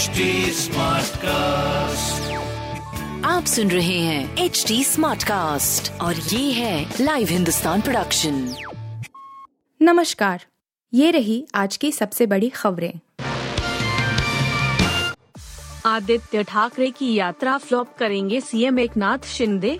HD 0.00 0.20
cast 1.16 2.32
आप 3.26 3.44
सुन 3.44 3.70
रहे 3.70 3.98
हैं 3.98 4.36
एच 4.38 4.64
डी 4.68 4.84
स्मार्ट 4.84 5.24
कास्ट 5.24 6.00
और 6.00 6.14
ये 6.14 6.52
है 6.52 6.94
लाइव 7.00 7.28
हिंदुस्तान 7.28 7.80
प्रोडक्शन 7.80 8.54
नमस्कार 9.82 10.44
ये 10.94 11.10
रही 11.10 11.46
आज 11.54 11.76
की 11.76 11.92
सबसे 11.92 12.26
बड़ी 12.26 12.48
खबरें। 12.48 12.92
आदित्य 15.86 16.42
ठाकरे 16.42 16.90
की 16.90 17.14
यात्रा 17.14 17.58
फ्लॉप 17.58 17.96
करेंगे 17.98 18.40
सीएम 18.40 18.78
एकनाथ 18.78 19.18
शिंदे? 19.18 19.78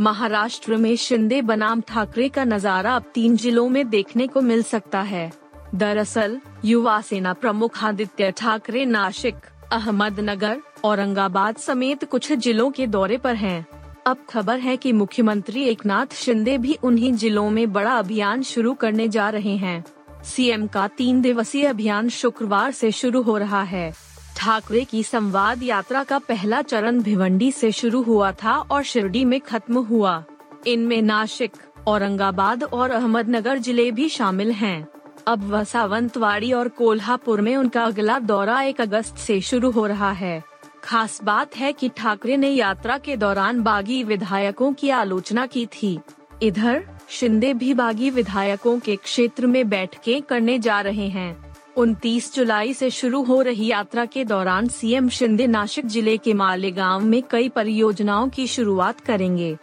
महाराष्ट्र 0.00 0.76
में 0.76 0.96
शिंदे 0.96 1.42
बनाम 1.42 1.80
ठाकरे 1.80 2.28
का 2.28 2.44
नज़ारा 2.44 2.96
अब 2.96 3.12
तीन 3.14 3.36
जिलों 3.36 3.68
में 3.68 3.90
देखने 3.90 4.26
को 4.26 4.40
मिल 4.40 4.62
सकता 4.62 5.00
है। 5.00 5.39
दरअसल, 5.74 6.40
युवा 6.64 7.00
सेना 7.00 7.32
प्रमुख 7.32 7.84
आदित्य 7.84 8.30
ठाकरे 8.30 8.84
नासिक 8.84 9.34
अहमदनगर, 9.72 10.60
औरंगाबाद 10.84 11.56
समेत 11.56 12.04
कुछ 12.04 12.32
जिलों 12.32 12.70
के 12.70 12.86
दौरे 12.86 13.16
पर 13.16 13.34
हैं। 13.34 13.66
अब 14.06 14.16
खबर 14.30 14.58
है 14.58 14.76
कि 14.76 14.92
मुख्यमंत्री 14.92 15.62
एकनाथ 15.62 16.14
शिंदे 16.14 16.58
भी 16.58 16.78
उन्हीं 16.82 17.12
जिलों 17.14 17.50
में 17.50 17.72
बड़ा 17.72 17.98
अभियान 17.98 18.42
शुरू 18.42 18.74
करने 18.74 19.08
जा 19.08 19.30
रहे 19.30 19.56
हैं 19.56 19.84
सीएम 20.24 20.66
का 20.66 20.88
तीन 20.88 21.20
दिवसीय 21.20 21.66
अभियान 21.66 22.08
शुक्रवार 22.08 22.72
से 22.72 22.92
शुरू 22.92 23.22
हो 23.22 23.38
रहा 23.38 23.62
है 23.62 23.92
ठाकरे 24.36 24.84
की 24.84 25.02
संवाद 25.02 25.62
यात्रा 25.62 26.04
का 26.04 26.18
पहला 26.18 26.62
चरण 26.62 27.02
भिवंडी 27.02 27.52
से 27.52 27.72
शुरू 27.72 28.02
हुआ 28.02 28.32
था 28.32 28.52
और 28.52 28.82
शिरडी 28.82 29.24
में 29.24 29.40
खत्म 29.40 29.78
हुआ 29.78 30.24
इनमें 30.66 31.02
नासिक 31.02 31.52
औरंगाबाद 31.86 32.64
और 32.64 32.90
अहमदनगर 32.90 33.58
ज़िले 33.58 33.90
भी 33.90 34.08
शामिल 34.08 34.52
हैं। 34.52 34.88
अब 35.30 35.48
वह 35.50 35.64
सावंतवाड़ी 35.64 36.52
और 36.52 36.68
कोल्हापुर 36.68 37.40
में 37.40 37.56
उनका 37.56 37.84
अगला 37.84 38.18
दौरा 38.18 38.62
एक 38.62 38.80
अगस्त 38.80 39.16
से 39.16 39.40
शुरू 39.40 39.70
हो 39.70 39.86
रहा 39.86 40.10
है। 40.12 40.42
खास 40.84 41.20
बात 41.24 41.56
है 41.56 41.72
कि 41.72 41.88
ठाकरे 41.88 42.36
ने 42.36 42.50
यात्रा 42.50 42.98
के 42.98 43.16
दौरान 43.16 43.60
बागी 43.62 44.02
विधायकों 44.04 44.72
की 44.72 44.90
आलोचना 44.90 45.46
की 45.46 45.66
थी। 45.66 45.98
इधर, 46.42 46.82
शिंदे 47.08 47.54
भी 47.54 47.74
बागी 47.74 48.10
विधायकों 48.10 48.78
के 48.78 48.96
क्षेत्र 48.96 49.46
में 49.46 49.68
बैठकें 49.68 50.22
करने 50.22 50.58
जा 50.58 50.80
रहे 50.80 51.08
हैं। 51.08 51.54
29 51.76 52.34
जुलाई 52.34 52.74
से 52.74 52.90
शुरू 52.90 53.22
हो 53.22 53.40
रही 53.42 53.66
यात्रा 53.66 54.04
के 54.04 54.24
दौरान 54.24 54.68
सीएम 54.68 55.08
शिंदे 55.08 55.46
नासिक 55.46 55.86
ज़िले 55.86 56.16
के 56.16 56.34
मालेगांव 56.34 57.00
में 57.00 57.22
कई 57.30 57.48
परियोजनाओं 57.48 58.28
की 58.28 58.46
शुरुआत 58.46 59.00
करेंगे। 59.00 59.56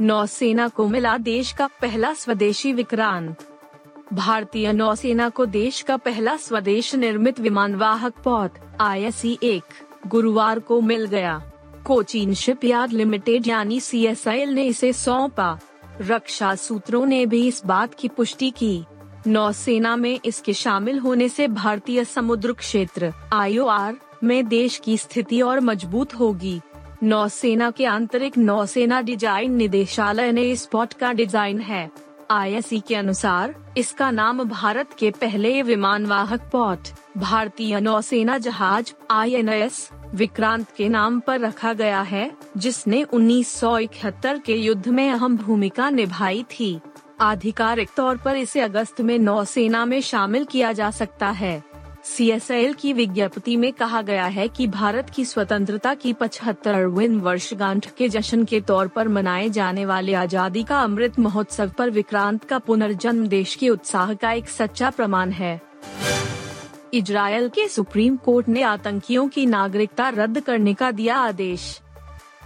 नौसेना 0.00 0.68
को 0.68 0.88
मिला 0.88 1.16
देश 1.18 1.52
का 1.52 1.66
पहला 1.66 2.14
स्वदेशी 2.14 2.72
विक्रांत। 2.72 3.48
भारतीय 4.12 4.72
नौसेना 4.72 5.28
को 5.28 5.44
देश 5.46 5.80
का 5.82 5.96
पहला 5.96 6.36
स्वदेश 6.36 6.94
निर्मित 6.94 7.38
विमानवाहक 7.40 8.14
पौध 8.24 8.58
आई 8.80 9.38
एक, 9.42 9.62
गुरुवार 10.06 10.58
को 10.58 10.80
मिल 10.80 11.04
गया। 11.06 11.40
कोचीन 11.84 12.34
शिपयार्ड 12.34 12.92
लिमिटेड 12.92 13.46
यानी 13.48 13.80
सी 13.80 14.04
एस 14.06 14.26
आई 14.28 14.38
एल 14.38 14.54
ने 14.54 14.64
इसे 14.64 14.92
सौंपा। 14.92 15.58
रक्षा 16.00 16.54
सूत्रों 16.54 17.04
ने 17.06 17.24
भी 17.26 17.46
इस 17.48 17.62
बात 17.66 17.94
की 17.94 18.08
पुष्टि 18.08 18.50
की। 18.50 18.84
नौसेना 19.26 19.96
में 19.96 20.20
इसके 20.24 20.52
शामिल 20.52 20.98
होने 20.98 21.28
से 21.28 21.48
भारतीय 21.48 22.04
समुद्र 22.04 22.52
क्षेत्र 22.52 23.12
आई 23.32 23.58
में 24.24 24.46
देश 24.48 24.78
की 24.78 24.96
स्थिति 24.98 25.40
और 25.42 25.60
मज़बूत 25.60 26.14
होगी। 26.14 26.60
नौसेना 27.02 27.70
के 27.70 27.84
आंतरिक 27.86 28.38
नौसेना 28.38 29.00
डिज़ाइन 29.00 29.52
निदेशालय 29.52 30.32
ने 30.32 30.50
इस 30.50 30.66
पॉट 30.66 30.92
का 30.92 31.12
डिज़ाइन 31.12 31.60
है। 31.60 31.90
आई 32.30 32.60
के 32.88 32.94
अनुसार, 32.94 33.54
इसका 33.76 34.10
नाम 34.10 34.44
भारत 34.44 34.90
के 34.98 35.10
पहले 35.10 35.62
विमानवाहक 35.62 36.50
पॉट, 36.52 36.78
भारतीय 37.16 37.80
नौसेना 37.80 38.38
जहाज़ 38.38 38.92
आईएनएस, 39.10 39.90
विक्रांत 40.14 40.66
के 40.76 40.88
नाम 40.88 41.20
पर 41.20 41.40
रखा 41.40 41.72
गया 41.72 42.02
है, 42.02 42.30
जिसने 42.56 43.02
1971 43.02 44.38
के 44.38 44.54
युद्ध 44.54 44.88
में 44.88 45.10
अहम 45.10 45.36
भूमिका 45.36 45.90
निभाई 45.90 46.42
थी। 46.42 46.80
आधिकारिक 47.20 47.88
तौर 47.96 48.16
पर 48.16 48.36
इसे 48.36 48.60
अगस्त 48.60 49.00
में 49.00 49.18
नौसेना 49.18 49.84
में 49.84 50.00
शामिल 50.00 50.44
किया 50.44 50.72
जा 50.72 50.90
सकता 50.90 51.30
है। 51.30 51.71
सी 52.04 52.28
एस 52.30 52.50
एल 52.50 52.72
की 52.72 52.92
विज्ञप्ति 52.92 53.56
में 53.56 53.72
कहा 53.72 54.00
गया 54.02 54.24
है 54.26 54.46
कि 54.48 54.66
भारत 54.66 55.10
की 55.10 55.24
स्वतंत्रता 55.24 55.94
की 55.94 56.12
पचहत्तरवीं 56.12 57.08
वर्षगांठ 57.08 57.86
के 57.96 58.08
जश्न 58.08 58.44
के 58.44 58.60
तौर 58.60 58.88
पर 58.88 59.08
मनाए 59.08 59.48
जाने 59.48 59.84
वाले 59.84 60.14
आज़ादी 60.14 60.62
का 60.62 60.80
अमृत 60.80 61.18
महोत्सव 61.18 61.68
पर 61.68 61.90
विक्रांत 61.90 62.44
का 62.44 62.58
पुनर्जन्म 62.58 63.26
देश 63.26 63.54
के 63.54 63.68
उत्साह 63.68 64.14
का 64.14 64.32
एक 64.32 64.48
सच्चा 64.48 64.90
प्रमाण 64.90 65.30
है। 65.30 65.60
इजरायल 66.94 67.48
के 67.48 67.66
सुप्रीम 67.68 68.16
कोर्ट 68.16 68.48
ने 68.48 68.62
आतंकियों 68.62 69.28
की 69.28 69.44
नागरिकता 69.46 70.08
रद्द 70.08 70.40
करने 70.40 70.74
का 70.74 70.90
दिया 70.90 71.16
आदेश। 71.16 71.80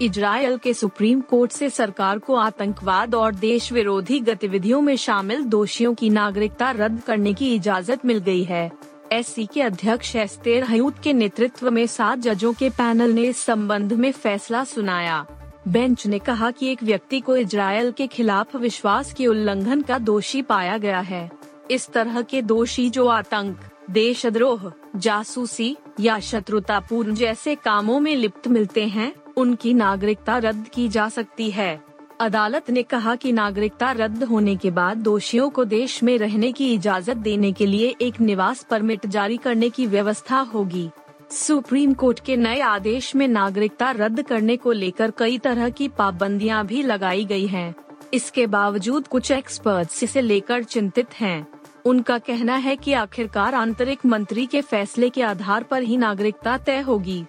इजरायल 0.03 0.57
के 0.57 0.75
सुप्रीम 0.75 1.21
कोर्ट 1.21 1.53
से 1.53 1.71
सरकार 1.71 2.19
को 2.19 2.35
आतंकवाद 2.35 3.15
और 3.15 3.35
देश 3.35 3.73
विरोधी 3.73 4.21
गतिविधियों 4.21 4.81
में 4.81 4.97
शामिल 4.97 5.45
दोषियों 5.45 5.95
की 5.95 6.11
नागरिकता 6.11 6.71
रद्द 6.71 7.01
करने 7.01 7.35
की 7.35 7.55
इजाज़त 7.55 8.05
मिल 8.07 8.19
गई 8.19 8.45
है। 8.45 8.71
एस 9.13 9.35
के 9.39 9.63
अध्यक्ष 9.63 10.17
एस्तेर 10.17 10.65
हयूत 10.65 10.95
के 11.03 11.13
नेतृत्व 11.13 11.71
में 11.71 11.87
सात 11.87 12.19
जजों 12.19 12.53
के 12.53 12.71
पैनल 12.71 13.11
ने 13.11 13.23
इस 13.23 13.39
संबंध 13.39 13.93
में 13.93 14.13
फैसला 14.13 14.65
सुनाया। 14.65 15.27
बेंच 15.69 16.07
ने 16.07 16.19
कहा 16.19 16.51
कि 16.51 16.73
एक 16.73 16.83
व्यक्ति 16.83 17.21
को 17.21 17.37
इजरायल 17.37 17.93
के 17.93 18.07
खिलाफ 18.07 18.57
विश्वास 18.57 19.13
के 19.13 19.27
उल्लंघन 19.27 19.83
का 19.83 19.99
दोषी 19.99 20.43
पाया 20.43 20.79
गया 20.79 21.01
है। 21.01 21.31
इस 21.71 21.89
तरह 21.89 22.23
के 22.23 22.43
दोषी 22.43 22.91
जो 22.91 23.07
आतंक, 23.07 23.61
देशद्रोह, 23.91 24.73
जासूसी 24.97 25.77
या 26.01 26.21
शत्रुतापूर्ण 26.21 27.15
जैसे 27.15 27.55
कामों 27.55 28.01
में 28.01 28.17
लिप्त 28.17 28.49
मिलते 28.49 28.87
हैं, 28.87 29.13
उनकी 29.37 29.75
नागरिकता 29.75 30.39
रद्द 30.39 30.69
की 30.69 30.89
जा 30.89 31.09
सकती 31.09 31.51
है। 31.51 31.96
अदालत 32.21 32.71
ने 32.71 32.83
कहा 32.83 33.15
कि 33.15 33.33
नागरिकता 33.33 33.91
रद्द 33.93 34.23
होने 34.25 34.55
के 34.57 34.71
बाद 34.71 34.97
दोषियों 34.97 35.49
को 35.51 35.65
देश 35.65 36.03
में 36.03 36.17
रहने 36.19 36.51
की 36.53 36.73
इजाज़त 36.75 37.17
देने 37.17 37.53
के 37.53 37.67
लिए 37.67 37.95
एक 38.01 38.21
निवास 38.21 38.63
परमिट 38.63 39.07
जारी 39.07 39.37
करने 39.37 39.69
की 39.71 39.87
व्यवस्था 39.87 40.39
होगी 40.55 40.89
सुप्रीम 41.31 41.93
कोर्ट 41.95 42.21
के 42.21 42.37
नए 42.37 42.61
आदेश 42.61 43.15
में 43.17 43.27
नागरिकता 43.29 43.91
रद्द 43.91 44.23
करने 44.23 44.57
को 44.57 44.73
लेकर 44.73 45.11
कई 45.11 45.39
तरह 45.39 45.69
की 45.71 45.89
पाबंदियाँ 45.89 46.65
भी 46.67 46.83
लगाई 46.83 47.25
गई 47.25 47.47
हैं। 47.47 47.75
इसके 48.15 48.47
बावजूद 48.47 49.07
कुछ 49.07 49.31
एक्सपर्ट्स 49.31 50.03
इसे 50.03 50.21
लेकर 50.21 50.63
चिंतित 50.65 51.15
हैं। 51.15 51.47
उनका 51.85 52.19
कहना 52.19 52.57
है 52.57 52.77
कि 52.77 52.93
आखिरकार 52.93 53.55
आंतरिक 53.55 54.07
मंत्री 54.07 54.47
के 54.47 54.61
फैसले 54.61 55.11
के 55.11 55.23
आधार 55.23 55.63
पर 55.63 55.83
ही 55.83 55.97
नागरिकता 55.97 56.57
तय 56.59 56.81
होगी 56.81 57.25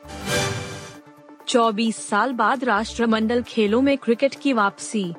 24 1.48 1.96
साल 2.00 2.32
बाद 2.34 2.64
राष्ट्रमंडल 2.64 3.42
खेलों 3.42 3.82
में 3.82 3.98
क्रिकेट 3.98 4.34
की 4.36 4.54
वापसी। 4.54 5.14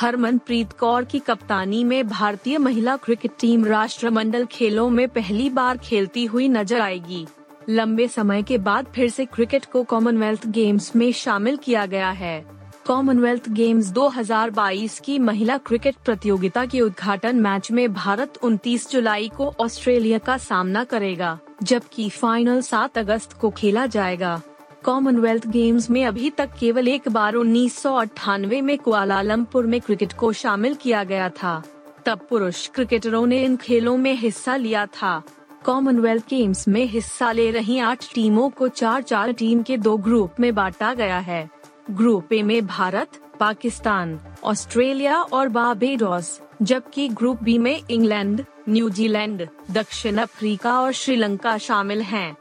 हरमनप्रीत 0.00 0.72
कौर 0.72 1.04
की 1.04 1.18
कप्तानी 1.18 1.82
में 1.84 2.08
भारतीय 2.08 2.58
महिला 2.58 2.96
क्रिकेट 2.96 3.32
टीम 3.40 3.64
राष्ट्रमंडल 3.64 4.44
खेलों 4.44 4.88
में 4.90 5.08
पहली 5.08 5.48
बार 5.50 5.76
खेलती 5.76 6.24
हुई 6.24 6.48
नज़र 6.48 6.80
आएगी। 6.80 7.26
लंबे 7.68 8.08
समय 8.08 8.42
के 8.42 8.58
बाद 8.58 8.86
फिर 8.94 9.08
से 9.10 9.24
क्रिकेट 9.24 9.64
को 9.64 9.82
कॉमनवेल्थ 9.84 10.46
गेम्स 10.46 10.94
में 10.96 11.10
शामिल 11.12 11.56
किया 11.56 11.84
गया 11.86 12.10
है। 12.10 12.44
कॉमनवेल्थ 12.86 13.48
गेम्स 13.50 13.86
2022 13.90 14.98
की 15.00 15.18
महिला 15.18 15.56
क्रिकेट 15.58 15.94
प्रतियोगिता 16.04 16.64
के 16.66 16.80
उद्घाटन 16.80 17.36
मैच 17.36 17.70
में 17.70 17.92
भारत 17.92 18.38
29 18.42 18.90
जुलाई 18.90 19.30
को 19.36 19.52
ऑस्ट्रेलिया 19.60 20.18
का 20.18 20.36
सामना 20.38 20.84
करेगा, 20.84 21.38
जबकि 21.62 22.08
फाइनल 22.08 22.60
7 22.62 22.98
अगस्त 22.98 23.32
को 23.32 23.50
खेला 23.50 23.86
जाएगा। 23.86 24.40
कॉमनवेल्थ 24.86 25.46
गेम्स 25.46 25.90
में 25.90 26.06
अभी 26.06 26.30
तक 26.30 26.50
केवल 26.60 26.88
एक 26.88 27.08
बार 27.08 27.34
उन्नीस 27.34 27.78
सौ 27.78 27.94
अट्ठानवे 27.94 28.60
में 28.60 28.78
कुआलालंपुर 28.78 29.66
में 29.66 29.80
क्रिकेट 29.80 30.12
को 30.12 30.32
शामिल 30.32 30.74
किया 30.74 31.04
गया 31.04 31.28
था। 31.28 31.62
तब 32.06 32.26
पुरुष 32.30 32.68
क्रिकेटरों 32.68 33.26
ने 33.26 33.42
इन 33.44 33.56
खेलों 33.56 33.96
में 33.96 34.14
हिस्सा 34.14 34.56
लिया 34.56 34.86
था। 34.86 35.22
कॉमनवेल्थ 35.64 36.28
गेम्स 36.30 36.68
में 36.68 36.84
हिस्सा 36.84 37.32
ले 37.32 37.50
रही 37.50 37.78
आठ 37.78 38.14
टीमों 38.14 38.50
को 38.50 38.68
चार 38.68 39.02
चार 39.02 39.32
टीम 39.32 39.62
के 39.62 39.76
दो 39.76 39.96
ग्रुप 39.96 40.40
में 40.40 40.54
बांटा 40.54 40.94
गया 40.94 41.18
है। 41.18 41.50
ग्रुप 41.90 42.32
ए 42.32 42.42
में 42.42 42.66
भारत, 42.66 43.08
पाकिस्तान, 43.40 44.20
ऑस्ट्रेलिया 44.44 45.20
और 45.20 45.48
बारबेडोस, 45.48 46.40
जबकि 46.62 47.08
ग्रुप 47.08 47.42
बी 47.42 47.58
में 47.58 47.82
इंग्लैंड, 47.90 48.44
न्यूजीलैंड, 48.68 49.48
दक्षिण 49.70 50.16
अफ्रीका 50.16 50.80
और 50.80 50.92
श्रीलंका 50.92 51.58
शामिल 51.58 52.02
हैं। 52.02 52.36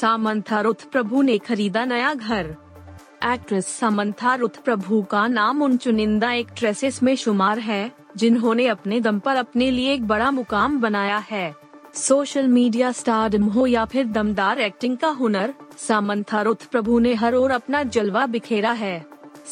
सामंथा 0.00 0.60
रुथ 0.60 0.90
प्रभु 0.92 1.22
ने 1.22 1.38
खरीदा 1.38 1.84
नया 1.84 2.14
घर। 2.14 2.56
एक्ट्रेस 3.24 3.66
सामंथा 3.66 4.34
रुथ 4.34 4.62
प्रभु 4.64 5.02
का 5.02 5.26
नाम 5.26 5.62
उन 5.62 5.76
चुनिंदा 5.76 6.32
एक्ट्रेसेस 6.32 7.02
में 7.02 7.16
शुमार 7.16 7.58
है, 7.58 7.92
जिन्होंने 8.16 8.66
अपने 8.66 9.00
दम 9.00 9.18
पर 9.18 9.36
अपने 9.36 9.70
लिए 9.70 9.94
एक 9.94 10.06
बड़ा 10.06 10.30
मुकाम 10.30 10.80
बनाया 10.80 11.16
है। 11.16 11.54
सोशल 11.94 12.48
मीडिया 12.48 12.92
स्टार 12.92 13.36
हो 13.36 13.66
या 13.66 13.84
फिर 13.84 14.06
दमदार 14.06 14.60
एक्टिंग 14.60 14.96
का 14.96 15.08
हुनर, 15.08 15.54
सामंथा 15.78 16.42
रुथ 16.42 16.66
प्रभु 16.70 16.98
ने 16.98 17.14
हर 17.14 17.34
ओर 17.34 17.50
अपना 17.50 17.82
जलवा 17.82 18.26
बिखेरा 18.26 18.72
है। 18.72 19.06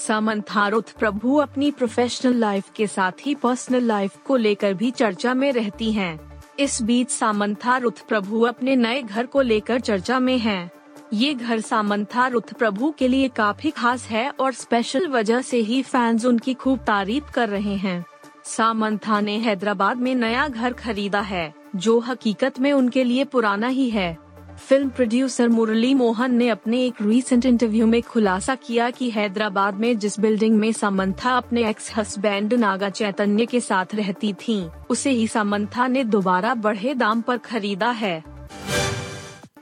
सामंथा 0.06 0.68
रुथ 0.68 0.98
प्रभु 0.98 1.36
अपनी 1.36 1.70
प्रोफेशनल 1.70 2.34
लाइफ 2.34 2.70
के 2.76 2.86
साथ 2.86 3.26
ही 3.26 3.34
पर्सनल 3.34 3.82
लाइफ 3.82 4.16
को 4.26 4.36
लेकर 4.36 4.74
भी 4.74 4.90
चर्चा 4.90 5.34
में 5.34 5.52
रहती 5.52 5.92
हैं। 5.92 6.35
इस 6.58 6.80
बीच 6.82 7.10
सामंथा 7.10 7.76
रुथ 7.76 8.06
प्रभु 8.08 8.40
अपने 8.40 8.74
नए 8.76 9.02
घर 9.02 9.26
को 9.26 9.40
लेकर 9.40 9.80
चर्चा 9.80 10.18
में 10.18 10.38
हैं। 10.38 10.70
ये 11.12 11.32
घर 11.34 11.60
सामंथा 11.60 12.26
रुथ 12.26 12.52
प्रभु 12.52 12.90
के 12.98 13.08
लिए 13.08 13.28
काफ़ी 13.28 13.70
खास 13.70 14.06
है 14.06 14.28
और 14.30 14.52
स्पेशल 14.52 15.06
वजह 15.08 15.42
से 15.42 15.56
ही 15.56 15.82
फैंस 15.82 16.24
उनकी 16.24 16.54
खूब 16.54 16.78
तारीफ़ 16.78 17.30
कर 17.30 17.48
रहे 17.48 17.74
हैं 17.76 18.04
सामंथा 18.44 19.20
ने 19.20 19.36
हैदराबाद 19.38 19.96
में 19.96 20.14
नया 20.14 20.46
घर 20.48 20.72
खरीदा 20.72 21.20
है, 21.20 21.52
जो 21.76 21.98
हकीकत 22.00 22.60
में 22.60 22.72
उनके 22.72 23.04
लिए 23.04 23.24
पुराना 23.24 23.68
ही 23.68 23.88
है 23.90 24.16
फ़िल्म 24.58 24.88
प्रोड्यूसर 24.88 25.48
मुरली 25.48 25.92
मोहन 25.94 26.34
ने 26.34 26.48
अपने 26.48 26.84
एक 26.84 27.00
रीसेंट 27.02 27.46
इंटरव्यू 27.46 27.86
में 27.86 28.00
खुलासा 28.02 28.54
किया 28.54 28.88
कि 28.90 29.10
हैदराबाद 29.10 29.74
में 29.74 29.98
जिस 29.98 30.18
बिल्डिंग 30.20 30.56
में 30.58 30.70
सामंथा 30.72 31.36
अपने 31.36 31.68
एक्स 31.70 31.90
हस्बैंड 31.96 32.54
नागा 32.54 32.88
चैतन्य 32.90 33.46
के 33.46 33.60
साथ 33.60 33.94
रहती 33.94 34.32
थीं, 34.32 34.68
उसे 34.90 35.10
ही 35.10 35.26
सामंथा 35.28 35.86
ने 35.86 36.04
दोबारा 36.04 36.54
बढ़े 36.54 36.94
दाम 36.94 37.20
पर 37.20 37.38
खरीदा 37.38 37.90
है। 37.90 38.22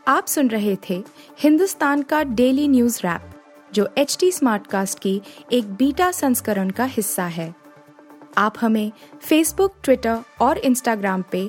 आप 0.08 0.26
सुन 0.26 0.48
रहे 0.48 0.76
थे 0.88 1.02
हिंदुस्तान 1.40 2.02
का 2.02 2.22
डेली 2.22 2.68
न्यूज़ 2.68 3.00
रैप 3.04 3.30
जो 3.74 3.88
एच 3.98 4.16
टी 4.20 4.32
स्मार्ट 4.32 4.66
कास्ट 4.66 4.98
की 4.98 5.20
एक 5.52 5.74
बीटा 5.74 6.10
संस्करण 6.12 6.70
का 6.70 6.84
हिस्सा 6.84 7.26
है। 7.26 7.54
आप 8.38 8.54
हमें 8.60 8.92
फेसबुक 9.22 9.74
ट्विटर 9.84 10.18
और 10.40 10.58
इंस्टाग्राम 10.58 11.24
पे 11.32 11.48